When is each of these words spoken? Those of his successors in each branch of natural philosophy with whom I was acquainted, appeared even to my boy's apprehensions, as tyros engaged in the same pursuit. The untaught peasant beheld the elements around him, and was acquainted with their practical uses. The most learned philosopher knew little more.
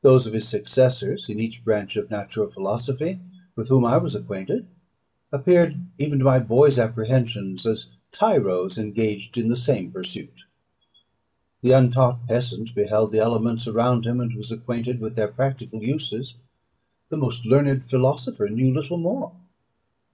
Those 0.00 0.26
of 0.26 0.32
his 0.32 0.48
successors 0.48 1.28
in 1.28 1.38
each 1.38 1.62
branch 1.62 1.96
of 1.96 2.10
natural 2.10 2.50
philosophy 2.50 3.20
with 3.54 3.68
whom 3.68 3.84
I 3.84 3.98
was 3.98 4.14
acquainted, 4.14 4.66
appeared 5.30 5.76
even 5.98 6.18
to 6.18 6.24
my 6.24 6.38
boy's 6.38 6.78
apprehensions, 6.78 7.66
as 7.66 7.88
tyros 8.10 8.78
engaged 8.78 9.36
in 9.36 9.48
the 9.48 9.54
same 9.54 9.92
pursuit. 9.92 10.46
The 11.60 11.72
untaught 11.72 12.26
peasant 12.26 12.74
beheld 12.74 13.12
the 13.12 13.18
elements 13.18 13.68
around 13.68 14.06
him, 14.06 14.18
and 14.18 14.34
was 14.34 14.50
acquainted 14.50 14.98
with 14.98 15.14
their 15.14 15.28
practical 15.28 15.82
uses. 15.82 16.36
The 17.10 17.18
most 17.18 17.44
learned 17.44 17.84
philosopher 17.84 18.48
knew 18.48 18.72
little 18.72 18.96
more. 18.96 19.34